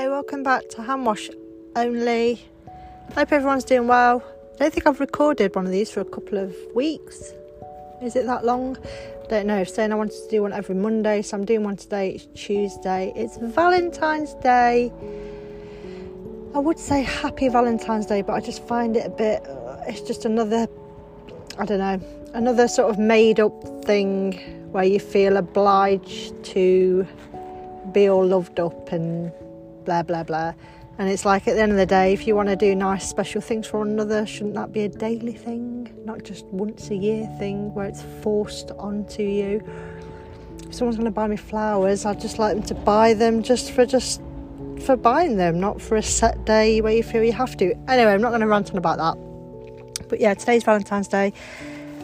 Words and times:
Hello, 0.00 0.12
welcome 0.12 0.42
back 0.42 0.66
to 0.70 0.82
Hand 0.82 1.04
Wash 1.04 1.28
Only. 1.76 2.42
Hope 3.14 3.32
everyone's 3.32 3.64
doing 3.64 3.86
well. 3.86 4.24
I 4.54 4.56
don't 4.56 4.72
think 4.72 4.86
I've 4.86 4.98
recorded 4.98 5.54
one 5.54 5.66
of 5.66 5.72
these 5.72 5.90
for 5.90 6.00
a 6.00 6.06
couple 6.06 6.38
of 6.38 6.56
weeks. 6.74 7.34
Is 8.02 8.16
it 8.16 8.24
that 8.24 8.46
long? 8.46 8.78
Don't 9.28 9.46
know. 9.46 9.62
Saying 9.62 9.92
I 9.92 9.96
wanted 9.96 10.14
to 10.14 10.28
do 10.30 10.40
one 10.40 10.54
every 10.54 10.74
Monday, 10.74 11.20
so 11.20 11.36
I'm 11.36 11.44
doing 11.44 11.64
one 11.64 11.76
today. 11.76 12.12
It's 12.12 12.24
Tuesday. 12.34 13.12
It's 13.14 13.36
Valentine's 13.36 14.32
Day. 14.36 14.90
I 16.54 16.58
would 16.60 16.78
say 16.78 17.02
happy 17.02 17.50
Valentine's 17.50 18.06
Day, 18.06 18.22
but 18.22 18.32
I 18.32 18.40
just 18.40 18.66
find 18.66 18.96
it 18.96 19.04
a 19.04 19.10
bit. 19.10 19.46
Uh, 19.46 19.82
it's 19.86 20.00
just 20.00 20.24
another. 20.24 20.66
I 21.58 21.66
don't 21.66 21.78
know. 21.78 22.00
Another 22.32 22.68
sort 22.68 22.88
of 22.88 22.98
made 22.98 23.38
up 23.38 23.84
thing 23.84 24.32
where 24.72 24.84
you 24.84 24.98
feel 24.98 25.36
obliged 25.36 26.42
to 26.44 27.06
be 27.92 28.08
all 28.08 28.24
loved 28.24 28.58
up 28.58 28.92
and 28.92 29.30
blah 29.84 30.02
blah 30.02 30.22
blah. 30.22 30.54
And 31.00 31.08
it's 31.08 31.24
like 31.24 31.48
at 31.48 31.54
the 31.54 31.62
end 31.62 31.72
of 31.72 31.78
the 31.78 31.86
day, 31.86 32.12
if 32.12 32.26
you 32.26 32.36
want 32.36 32.50
to 32.50 32.56
do 32.56 32.74
nice 32.74 33.08
special 33.08 33.40
things 33.40 33.66
for 33.66 33.78
one 33.78 33.88
another, 33.88 34.26
shouldn't 34.26 34.54
that 34.56 34.70
be 34.70 34.82
a 34.82 34.88
daily 34.88 35.32
thing, 35.32 35.90
not 36.04 36.24
just 36.24 36.44
once 36.46 36.90
a 36.90 36.94
year 36.94 37.26
thing 37.38 37.72
where 37.72 37.86
it's 37.86 38.02
forced 38.22 38.70
onto 38.72 39.22
you? 39.22 39.62
If 40.68 40.74
someone's 40.74 40.96
going 40.96 41.06
to 41.06 41.10
buy 41.10 41.26
me 41.26 41.36
flowers, 41.36 42.04
I'd 42.04 42.20
just 42.20 42.38
like 42.38 42.54
them 42.54 42.62
to 42.64 42.74
buy 42.74 43.14
them 43.14 43.42
just 43.42 43.72
for 43.72 43.86
just 43.86 44.20
for 44.84 44.94
buying 44.94 45.36
them, 45.38 45.58
not 45.58 45.80
for 45.80 45.96
a 45.96 46.02
set 46.02 46.44
day 46.44 46.82
where 46.82 46.92
you 46.92 47.02
feel 47.02 47.22
you 47.22 47.32
have 47.32 47.56
to. 47.56 47.74
Anyway, 47.88 48.12
I'm 48.12 48.20
not 48.20 48.28
going 48.30 48.42
to 48.42 48.46
rant 48.46 48.70
on 48.70 48.76
about 48.76 48.98
that. 48.98 50.08
But 50.10 50.20
yeah, 50.20 50.34
today's 50.34 50.64
Valentine's 50.64 51.08
Day. 51.08 51.32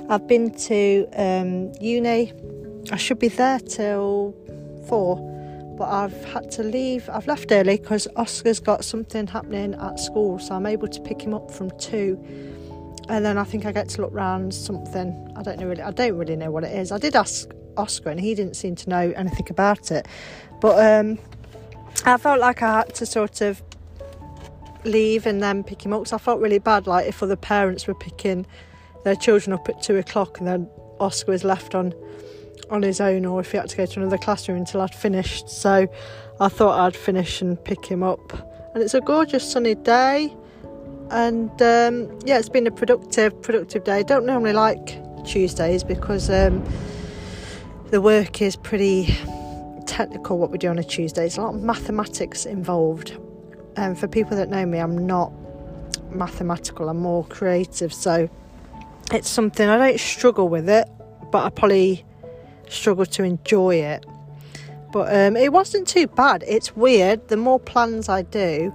I've 0.09 0.27
been 0.27 0.55
to 0.55 1.07
um, 1.17 1.73
uni. 1.81 2.33
I 2.91 2.97
should 2.97 3.19
be 3.19 3.29
there 3.29 3.59
till 3.59 4.35
four 4.89 5.36
but 5.77 5.89
I've 5.89 6.25
had 6.25 6.51
to 6.53 6.63
leave. 6.63 7.09
I've 7.11 7.27
left 7.27 7.53
early 7.53 7.77
because 7.77 8.09
Oscar's 8.17 8.61
got 8.61 8.85
something 8.85 9.27
happening 9.27 9.75
at 9.75 10.01
school, 10.01 10.39
so 10.39 10.55
I'm 10.55 10.67
able 10.67 10.89
to 10.89 11.01
pick 11.01 11.21
him 11.21 11.35
up 11.35 11.51
from 11.51 11.71
two. 11.79 12.23
And 13.09 13.25
then 13.25 13.39
I 13.39 13.45
think 13.45 13.67
I 13.67 13.73
get 13.73 13.89
to 13.91 14.03
look 14.03 14.13
round 14.13 14.53
something. 14.53 15.33
I 15.37 15.43
don't 15.43 15.61
know 15.61 15.67
really. 15.67 15.83
I 15.83 15.91
don't 15.91 16.17
really 16.17 16.37
know 16.37 16.51
what 16.51 16.65
it 16.65 16.77
is. 16.77 16.91
I 16.91 16.99
did 16.99 17.15
ask 17.15 17.51
Oscar, 17.77 18.11
and 18.11 18.19
he 18.19 18.35
didn't 18.35 18.57
seem 18.57 18.75
to 18.77 18.91
know 18.91 19.13
anything 19.17 19.47
about 19.51 19.91
it. 19.91 20.07
But 20.61 21.01
um, 21.01 21.19
I 22.05 22.17
felt 22.17 22.41
like 22.41 22.63
I 22.63 22.79
had 22.79 22.95
to 22.97 23.07
sort 23.07 23.41
of 23.43 23.63
leave 24.85 25.27
and 25.27 25.43
then 25.43 25.63
pick 25.63 25.85
him 25.85 25.93
up 25.93 26.01
because 26.01 26.13
I 26.13 26.19
felt 26.19 26.41
really 26.41 26.59
bad. 26.59 26.87
Like 26.87 27.07
if 27.07 27.23
other 27.23 27.37
parents 27.37 27.87
were 27.87 27.95
picking 27.95 28.47
their 29.05 29.17
children 29.17 29.53
up 29.53 29.69
at 29.69 29.83
two 29.83 29.97
o'clock, 29.97 30.39
and 30.39 30.49
then 30.49 30.69
Oscar 30.99 31.33
was 31.33 31.45
left 31.45 31.75
on 31.75 31.95
on 32.71 32.83
his 32.83 33.01
own 33.01 33.25
or 33.25 33.41
if 33.41 33.53
he 33.53 33.59
had 33.59 33.69
to 33.69 33.77
go 33.77 33.87
to 33.87 34.01
another 34.01 34.19
classroom 34.19 34.59
until 34.59 34.81
I'd 34.81 34.95
finished. 34.95 35.49
So 35.49 35.89
I 36.41 36.49
thought 36.49 36.79
I'd 36.79 36.97
finish 36.97 37.41
and 37.41 37.63
pick 37.63 37.87
him 37.87 38.03
up. 38.03 38.33
And 38.75 38.83
it's 38.83 38.95
a 38.95 39.01
gorgeous 39.01 39.51
sunny 39.51 39.75
day. 39.75 40.35
And 41.11 41.51
um, 41.63 42.19
yeah, 42.25 42.39
it's 42.39 42.49
been 42.49 42.67
a 42.67 42.71
productive, 42.71 43.41
productive 43.43 43.85
day. 43.85 43.99
I 43.99 44.03
don't 44.03 44.27
normally 44.27 44.53
like 44.53 44.99
Tuesdays 45.25 45.85
because 45.85 46.29
um, 46.29 46.65
the 47.91 48.01
work 48.01 48.43
is 48.43 48.57
pretty 48.57 49.17
technical. 49.87 50.39
What 50.39 50.51
we 50.51 50.59
do 50.59 50.69
on 50.69 50.79
a 50.79 50.85
Tuesday, 50.85 51.27
It's 51.27 51.37
a 51.37 51.43
lot 51.43 51.55
of 51.55 51.63
mathematics 51.63 52.45
involved. 52.45 53.17
And 53.77 53.99
for 53.99 54.09
people 54.09 54.37
that 54.37 54.49
know 54.49 54.67
me, 54.67 54.79
I'm 54.79 55.07
not 55.07 55.33
mathematical. 56.11 56.89
I'm 56.89 56.99
more 56.99 57.25
creative. 57.25 57.93
So 57.93 58.29
it's 59.13 59.29
something 59.29 59.69
I 59.69 59.79
don't 59.79 60.01
struggle 60.01 60.49
with 60.49 60.69
it, 60.69 60.89
but 61.31 61.45
I 61.45 61.51
probably 61.51 62.05
struggle 62.69 63.07
to 63.07 63.23
enjoy 63.23 63.77
it. 63.77 64.07
But 64.93 65.15
um, 65.15 65.37
it 65.37 65.53
wasn't 65.53 65.87
too 65.87 66.07
bad. 66.07 66.45
It's 66.47 66.75
weird. 66.77 67.29
The 67.29 67.37
more 67.37 67.61
plans 67.61 68.09
I 68.09 68.23
do, 68.23 68.73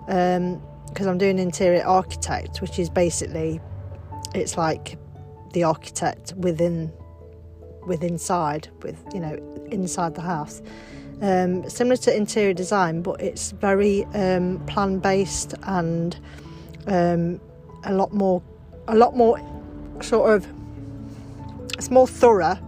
because 0.00 0.36
um, 0.36 1.08
I'm 1.08 1.18
doing 1.18 1.38
interior 1.38 1.84
architect, 1.84 2.60
which 2.60 2.78
is 2.78 2.90
basically, 2.90 3.60
it's 4.34 4.56
like 4.56 4.98
the 5.52 5.64
architect 5.64 6.34
within, 6.36 6.92
with 7.86 8.02
inside, 8.02 8.68
with 8.82 9.02
you 9.14 9.20
know, 9.20 9.66
inside 9.70 10.14
the 10.14 10.22
house. 10.22 10.62
Um, 11.22 11.68
similar 11.70 11.96
to 11.96 12.14
interior 12.14 12.52
design, 12.52 13.00
but 13.00 13.20
it's 13.22 13.52
very 13.52 14.04
um, 14.12 14.62
plan 14.66 14.98
based 14.98 15.54
and 15.62 16.18
um, 16.86 17.40
a 17.84 17.94
lot 17.94 18.12
more, 18.12 18.42
a 18.88 18.94
lot 18.94 19.16
more 19.16 19.40
sort 20.02 20.34
of, 20.34 20.46
it's 21.78 21.90
more 21.90 22.06
thorough 22.06 22.58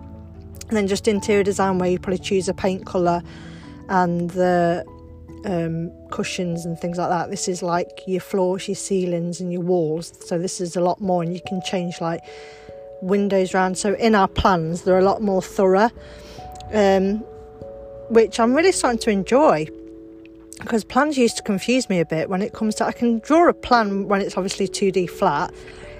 and 0.68 0.76
then 0.76 0.86
just 0.86 1.08
interior 1.08 1.42
design 1.42 1.78
where 1.78 1.90
you 1.90 1.98
probably 1.98 2.18
choose 2.18 2.48
a 2.48 2.54
paint 2.54 2.86
colour 2.86 3.22
and 3.88 4.30
the 4.30 4.84
um, 5.44 5.90
cushions 6.10 6.64
and 6.64 6.78
things 6.78 6.98
like 6.98 7.08
that. 7.08 7.30
This 7.30 7.48
is 7.48 7.62
like 7.62 8.02
your 8.06 8.20
floors, 8.20 8.68
your 8.68 8.74
ceilings, 8.74 9.40
and 9.40 9.52
your 9.52 9.62
walls. 9.62 10.12
So 10.26 10.38
this 10.38 10.60
is 10.60 10.76
a 10.76 10.80
lot 10.80 11.00
more, 11.00 11.22
and 11.22 11.32
you 11.32 11.40
can 11.46 11.62
change 11.62 12.00
like 12.00 12.20
windows 13.00 13.54
around. 13.54 13.78
So 13.78 13.94
in 13.94 14.14
our 14.14 14.28
plans, 14.28 14.82
they're 14.82 14.98
a 14.98 15.04
lot 15.04 15.22
more 15.22 15.42
thorough, 15.42 15.90
um, 16.72 17.18
which 18.10 18.38
I'm 18.40 18.54
really 18.54 18.72
starting 18.72 19.00
to 19.00 19.10
enjoy. 19.10 19.68
Because 20.60 20.82
plans 20.82 21.16
used 21.16 21.36
to 21.36 21.42
confuse 21.44 21.88
me 21.88 22.00
a 22.00 22.04
bit 22.04 22.28
when 22.28 22.42
it 22.42 22.52
comes 22.52 22.74
to 22.76 22.84
I 22.84 22.90
can 22.90 23.20
draw 23.20 23.48
a 23.48 23.54
plan 23.54 24.08
when 24.08 24.20
it's 24.20 24.36
obviously 24.36 24.66
2D 24.66 25.08
flat, 25.08 25.54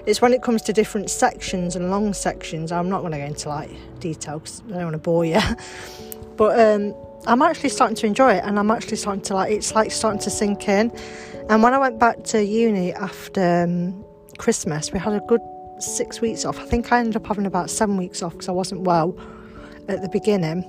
it's 0.09 0.21
when 0.21 0.33
it 0.33 0.41
comes 0.41 0.63
to 0.63 0.73
different 0.73 1.07
sections 1.07 1.75
and 1.75 1.91
long 1.91 2.13
sections. 2.13 2.71
I'm 2.71 2.89
not 2.89 3.01
going 3.01 3.11
to 3.11 3.19
go 3.19 3.25
into 3.25 3.47
like 3.47 3.69
detail 3.99 4.39
because 4.39 4.63
I 4.67 4.71
don't 4.71 4.85
want 4.85 4.93
to 4.93 4.97
bore 4.97 5.23
you. 5.23 5.39
but 6.35 6.59
um, 6.59 6.95
I'm 7.27 7.43
actually 7.43 7.69
starting 7.69 7.95
to 7.97 8.07
enjoy 8.07 8.33
it, 8.33 8.43
and 8.43 8.57
I'm 8.57 8.71
actually 8.71 8.97
starting 8.97 9.21
to 9.23 9.35
like. 9.35 9.51
It's 9.51 9.75
like 9.75 9.91
starting 9.91 10.19
to 10.21 10.31
sink 10.31 10.67
in. 10.67 10.91
And 11.47 11.61
when 11.61 11.75
I 11.75 11.77
went 11.77 11.99
back 11.99 12.23
to 12.25 12.43
uni 12.43 12.91
after 12.93 13.63
um, 13.63 14.03
Christmas, 14.39 14.91
we 14.91 14.97
had 14.97 15.13
a 15.13 15.19
good 15.27 15.41
six 15.77 16.21
weeks 16.21 16.43
off. 16.43 16.59
I 16.59 16.65
think 16.65 16.91
I 16.91 16.99
ended 16.99 17.15
up 17.15 17.27
having 17.27 17.45
about 17.45 17.69
seven 17.69 17.95
weeks 17.95 18.23
off 18.23 18.33
because 18.33 18.49
I 18.49 18.53
wasn't 18.53 18.81
well 18.81 19.15
at 19.87 20.01
the 20.01 20.09
beginning 20.09 20.63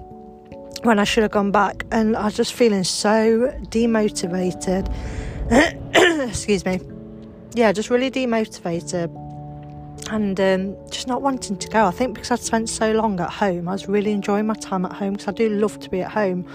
when 0.82 0.98
I 0.98 1.04
should 1.04 1.22
have 1.22 1.32
gone 1.32 1.50
back, 1.50 1.86
and 1.90 2.14
I 2.14 2.26
was 2.26 2.36
just 2.36 2.52
feeling 2.52 2.84
so 2.84 3.54
demotivated. 3.70 4.84
Excuse 6.28 6.66
me. 6.66 6.78
Yeah, 7.54 7.72
just 7.72 7.88
really 7.88 8.10
demotivated 8.10 9.29
and 10.10 10.40
um, 10.40 10.76
just 10.90 11.06
not 11.06 11.22
wanting 11.22 11.56
to 11.56 11.68
go. 11.68 11.86
I 11.86 11.92
think 11.92 12.14
because 12.14 12.32
I'd 12.32 12.40
spent 12.40 12.68
so 12.68 12.92
long 12.92 13.20
at 13.20 13.30
home, 13.30 13.68
I 13.68 13.72
was 13.72 13.88
really 13.88 14.10
enjoying 14.10 14.46
my 14.46 14.54
time 14.54 14.84
at 14.84 14.92
home 14.92 15.12
because 15.12 15.28
I 15.28 15.32
do 15.32 15.48
love 15.48 15.78
to 15.80 15.90
be 15.90 16.00
at 16.00 16.10
home. 16.10 16.46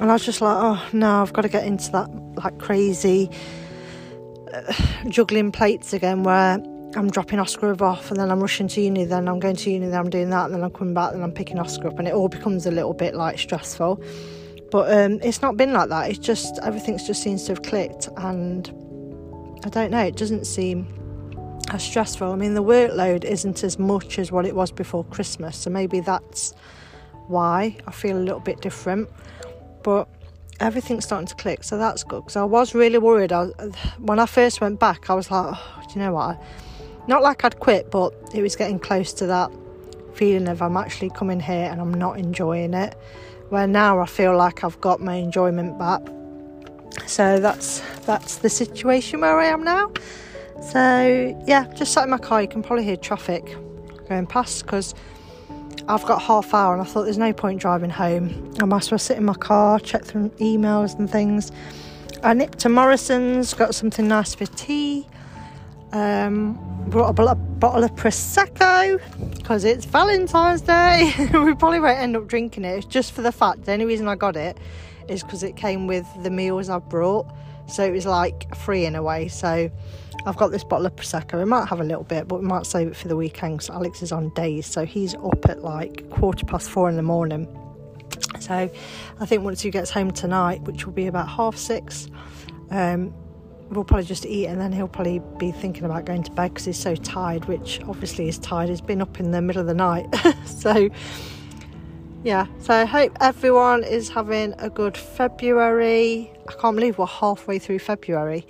And 0.00 0.10
I 0.10 0.14
was 0.14 0.24
just 0.24 0.40
like, 0.40 0.56
oh 0.58 0.84
no, 0.92 1.22
I've 1.22 1.32
got 1.32 1.42
to 1.42 1.48
get 1.48 1.64
into 1.64 1.92
that 1.92 2.10
like 2.34 2.58
crazy 2.58 3.30
uh, 4.52 4.72
juggling 5.08 5.52
plates 5.52 5.92
again 5.92 6.24
where 6.24 6.54
I'm 6.96 7.10
dropping 7.10 7.38
Oscar 7.38 7.80
off 7.82 8.10
and 8.10 8.18
then 8.18 8.30
I'm 8.30 8.40
rushing 8.40 8.66
to 8.68 8.80
uni, 8.80 9.04
then 9.04 9.28
I'm 9.28 9.38
going 9.38 9.56
to 9.56 9.70
uni, 9.70 9.86
then 9.86 9.98
I'm 9.98 10.10
doing 10.10 10.30
that, 10.30 10.46
and 10.46 10.54
then 10.54 10.64
I'm 10.64 10.70
coming 10.70 10.94
back, 10.94 11.12
then 11.12 11.22
I'm 11.22 11.32
picking 11.32 11.60
Oscar 11.60 11.88
up, 11.88 11.98
and 12.00 12.08
it 12.08 12.14
all 12.14 12.28
becomes 12.28 12.66
a 12.66 12.72
little 12.72 12.94
bit 12.94 13.14
like 13.14 13.38
stressful. 13.38 14.02
But 14.72 14.92
um, 14.92 15.20
it's 15.22 15.42
not 15.42 15.56
been 15.56 15.72
like 15.72 15.90
that. 15.90 16.10
It's 16.10 16.18
just 16.18 16.58
everything's 16.64 17.06
just 17.06 17.22
seems 17.22 17.44
to 17.44 17.52
have 17.52 17.62
clicked, 17.62 18.08
and 18.16 18.68
I 19.64 19.68
don't 19.68 19.92
know. 19.92 20.00
It 20.00 20.16
doesn't 20.16 20.46
seem 20.46 21.03
as 21.74 21.82
stressful. 21.82 22.32
I 22.32 22.36
mean, 22.36 22.54
the 22.54 22.62
workload 22.62 23.24
isn't 23.24 23.64
as 23.64 23.78
much 23.78 24.18
as 24.18 24.30
what 24.30 24.46
it 24.46 24.54
was 24.54 24.70
before 24.70 25.04
Christmas, 25.04 25.56
so 25.56 25.70
maybe 25.70 26.00
that's 26.00 26.54
why 27.26 27.76
I 27.86 27.90
feel 27.90 28.16
a 28.16 28.20
little 28.20 28.40
bit 28.40 28.60
different. 28.60 29.08
But 29.82 30.08
everything's 30.60 31.04
starting 31.04 31.26
to 31.26 31.34
click, 31.34 31.64
so 31.64 31.76
that's 31.76 32.04
good. 32.04 32.22
Because 32.22 32.36
I 32.36 32.44
was 32.44 32.74
really 32.74 32.98
worried. 32.98 33.32
I, 33.32 33.46
when 33.98 34.18
I 34.20 34.26
first 34.26 34.60
went 34.60 34.78
back, 34.78 35.10
I 35.10 35.14
was 35.14 35.30
like, 35.30 35.54
oh, 35.54 35.82
do 35.88 35.98
you 35.98 36.06
know 36.06 36.12
what? 36.12 36.40
Not 37.08 37.22
like 37.22 37.44
I'd 37.44 37.58
quit, 37.58 37.90
but 37.90 38.14
it 38.32 38.40
was 38.40 38.56
getting 38.56 38.78
close 38.78 39.12
to 39.14 39.26
that 39.26 39.50
feeling 40.14 40.48
of 40.48 40.62
I'm 40.62 40.76
actually 40.76 41.10
coming 41.10 41.40
here 41.40 41.68
and 41.70 41.80
I'm 41.80 41.92
not 41.92 42.18
enjoying 42.18 42.72
it. 42.72 42.94
Where 43.48 43.66
now 43.66 43.98
I 43.98 44.06
feel 44.06 44.36
like 44.36 44.64
I've 44.64 44.80
got 44.80 45.00
my 45.00 45.16
enjoyment 45.16 45.78
back. 45.78 46.02
So 47.06 47.40
that's 47.40 47.82
that's 48.06 48.36
the 48.36 48.48
situation 48.48 49.20
where 49.20 49.38
I 49.38 49.46
am 49.46 49.64
now. 49.64 49.92
So, 50.62 51.42
yeah, 51.46 51.66
just 51.74 51.92
sat 51.92 52.04
in 52.04 52.10
my 52.10 52.18
car. 52.18 52.42
You 52.42 52.48
can 52.48 52.62
probably 52.62 52.84
hear 52.84 52.96
traffic 52.96 53.56
going 54.08 54.26
past 54.26 54.64
because 54.64 54.94
I've 55.88 56.04
got 56.06 56.22
half 56.22 56.54
hour 56.54 56.72
and 56.72 56.82
I 56.82 56.84
thought 56.84 57.04
there's 57.04 57.18
no 57.18 57.32
point 57.32 57.60
driving 57.60 57.90
home. 57.90 58.54
I 58.60 58.64
might 58.64 58.84
as 58.84 58.90
well 58.90 58.98
sit 58.98 59.18
in 59.18 59.24
my 59.24 59.34
car, 59.34 59.78
check 59.78 60.04
through 60.04 60.30
emails 60.40 60.98
and 60.98 61.10
things. 61.10 61.52
I 62.22 62.32
nipped 62.32 62.58
to 62.60 62.70
Morrison's, 62.70 63.52
got 63.52 63.74
something 63.74 64.08
nice 64.08 64.34
for 64.34 64.46
tea. 64.46 65.06
Um, 65.92 66.58
brought 66.88 67.10
a 67.10 67.34
bottle 67.34 67.84
of 67.84 67.94
Prosecco 67.96 69.00
because 69.36 69.64
it's 69.64 69.84
Valentine's 69.84 70.62
Day. 70.62 71.12
we 71.18 71.54
probably 71.54 71.80
won't 71.80 71.98
end 71.98 72.16
up 72.16 72.26
drinking 72.26 72.64
it. 72.64 72.78
It's 72.78 72.86
just 72.86 73.12
for 73.12 73.22
the 73.22 73.30
fact, 73.30 73.64
the 73.64 73.72
only 73.72 73.84
reason 73.84 74.08
I 74.08 74.14
got 74.14 74.36
it 74.36 74.56
is 75.08 75.22
because 75.22 75.42
it 75.42 75.56
came 75.56 75.86
with 75.86 76.06
the 76.22 76.30
meals 76.30 76.68
I've 76.70 76.88
brought. 76.88 77.26
So 77.66 77.84
it 77.84 77.92
was 77.92 78.06
like 78.06 78.54
free 78.54 78.86
in 78.86 78.94
a 78.94 79.02
way. 79.02 79.28
So 79.28 79.70
I've 80.26 80.36
got 80.36 80.48
this 80.48 80.64
bottle 80.64 80.86
of 80.86 80.96
Prosecco. 80.96 81.38
We 81.38 81.44
might 81.44 81.68
have 81.68 81.80
a 81.80 81.84
little 81.84 82.04
bit, 82.04 82.28
but 82.28 82.40
we 82.40 82.46
might 82.46 82.64
save 82.64 82.88
it 82.88 82.96
for 82.96 83.08
the 83.08 83.16
weekend 83.16 83.58
because 83.58 83.70
Alex 83.70 84.02
is 84.02 84.10
on 84.10 84.30
days. 84.30 84.66
So 84.66 84.86
he's 84.86 85.14
up 85.16 85.46
at 85.48 85.62
like 85.62 86.08
quarter 86.10 86.46
past 86.46 86.70
four 86.70 86.88
in 86.88 86.96
the 86.96 87.02
morning. 87.02 87.46
So 88.40 88.70
I 89.20 89.26
think 89.26 89.42
once 89.42 89.60
he 89.60 89.70
gets 89.70 89.90
home 89.90 90.10
tonight, 90.10 90.62
which 90.62 90.86
will 90.86 90.94
be 90.94 91.06
about 91.06 91.28
half 91.28 91.56
six, 91.56 92.08
um, 92.70 93.12
we'll 93.70 93.84
probably 93.84 94.06
just 94.06 94.24
eat 94.24 94.46
and 94.46 94.58
then 94.60 94.72
he'll 94.72 94.88
probably 94.88 95.20
be 95.38 95.52
thinking 95.52 95.84
about 95.84 96.06
going 96.06 96.22
to 96.22 96.30
bed 96.32 96.54
because 96.54 96.64
he's 96.64 96.78
so 96.78 96.94
tired, 96.96 97.44
which 97.44 97.80
obviously 97.82 98.28
is 98.28 98.38
tired. 98.38 98.70
He's 98.70 98.80
been 98.80 99.02
up 99.02 99.20
in 99.20 99.30
the 99.30 99.42
middle 99.42 99.60
of 99.60 99.66
the 99.66 99.74
night. 99.74 100.06
so 100.46 100.88
yeah, 102.22 102.46
so 102.60 102.72
I 102.72 102.86
hope 102.86 103.14
everyone 103.20 103.84
is 103.84 104.08
having 104.08 104.54
a 104.58 104.70
good 104.70 104.96
February. 104.96 106.32
I 106.48 106.52
can't 106.54 106.76
believe 106.76 106.96
we're 106.96 107.06
halfway 107.06 107.58
through 107.58 107.80
February 107.80 108.46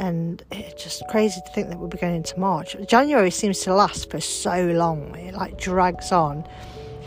and 0.00 0.42
it's 0.50 0.82
just 0.82 1.06
crazy 1.08 1.42
to 1.44 1.52
think 1.52 1.68
that 1.68 1.78
we'll 1.78 1.88
be 1.88 1.98
going 1.98 2.16
into 2.16 2.40
March. 2.40 2.74
January 2.88 3.30
seems 3.30 3.60
to 3.60 3.74
last 3.74 4.10
for 4.10 4.18
so 4.18 4.66
long, 4.68 5.14
it 5.14 5.34
like 5.34 5.58
drags 5.58 6.10
on, 6.10 6.38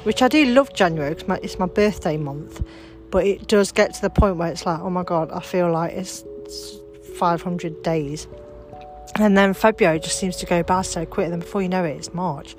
which 0.03 0.21
I 0.21 0.27
do 0.27 0.45
love 0.45 0.73
January 0.73 1.15
because 1.15 1.39
it's 1.41 1.57
my 1.57 1.65
birthday 1.65 2.17
month, 2.17 2.63
but 3.09 3.25
it 3.25 3.47
does 3.47 3.71
get 3.71 3.95
to 3.95 4.01
the 4.01 4.11
point 4.11 4.37
where 4.37 4.51
it's 4.51 4.67
like, 4.67 4.79
oh 4.79 4.91
my 4.91 5.01
god, 5.01 5.31
I 5.31 5.39
feel 5.39 5.71
like 5.71 5.93
it's, 5.93 6.23
it's 6.45 6.77
500 7.17 7.81
days. 7.81 8.27
And 9.15 9.35
then 9.35 9.55
February 9.55 9.99
just 9.99 10.19
seems 10.19 10.37
to 10.37 10.45
go 10.45 10.61
by 10.61 10.83
so 10.83 11.03
quick, 11.03 11.25
and 11.25 11.33
then 11.33 11.39
before 11.39 11.63
you 11.63 11.69
know 11.69 11.83
it, 11.83 11.97
it's 11.97 12.13
March. 12.13 12.55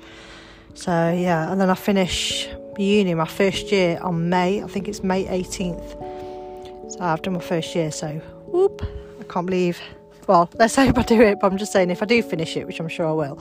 So 0.73 0.91
yeah, 0.91 1.49
and 1.49 1.61
then 1.61 1.69
I 1.69 1.75
finish 1.75 2.49
uni 2.77 3.13
my 3.13 3.25
first 3.25 3.71
year 3.71 3.99
on 4.01 4.27
May. 4.27 4.61
I 4.61 4.67
think 4.67 4.89
it's 4.89 5.01
May 5.01 5.23
18th. 5.25 6.91
So 6.91 6.99
I've 6.99 7.21
done 7.21 7.35
my 7.35 7.39
first 7.39 7.73
year. 7.73 7.89
So 7.91 8.09
whoop! 8.47 8.85
I 9.21 9.23
can't 9.23 9.45
believe. 9.45 9.79
Well, 10.27 10.49
let's 10.55 10.75
hope 10.75 10.97
I 10.97 11.03
do 11.03 11.21
it. 11.21 11.39
But 11.39 11.51
I'm 11.51 11.57
just 11.57 11.71
saying, 11.71 11.91
if 11.91 12.01
I 12.01 12.05
do 12.05 12.21
finish 12.21 12.57
it, 12.57 12.65
which 12.67 12.79
I'm 12.79 12.87
sure 12.87 13.07
I 13.07 13.11
will, 13.11 13.39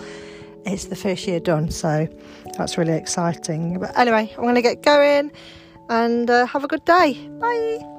it's 0.67 0.87
the 0.87 0.97
first 0.97 1.27
year 1.27 1.41
done. 1.41 1.71
So 1.71 2.09
that's 2.57 2.77
really 2.79 2.95
exciting. 2.95 3.79
But 3.79 3.97
anyway, 3.99 4.33
I'm 4.37 4.43
going 4.43 4.55
to 4.55 4.63
get 4.63 4.83
going 4.83 5.33
and 5.89 6.31
uh, 6.31 6.47
have 6.47 6.65
a 6.65 6.69
good 6.69 6.85
day. 6.85 7.15
Bye. 7.41 7.94